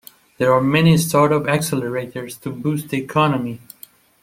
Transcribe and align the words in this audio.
There 0.39 0.51
are 0.51 0.61
many 0.61 0.97
startup 0.97 1.43
accelerators 1.43 2.41
to 2.41 2.49
boost 2.49 2.89
the 2.89 2.97
economy. 2.97 3.61